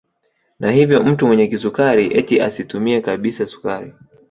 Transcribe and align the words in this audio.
Na 0.59 0.71
hivyo 0.71 1.03
mtu 1.03 1.27
mwenye 1.27 1.47
kisukari 1.47 2.17
eti 2.19 2.41
asitumie 2.41 3.01
kabisa 3.01 3.47
sukari 3.47 3.93